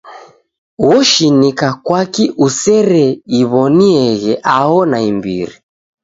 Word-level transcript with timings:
Oshinika 0.91 1.67
kwaki 1.85 2.25
usereiw'onieghe 2.45 4.33
aho 4.55 4.79
naimbiri. 4.91 5.55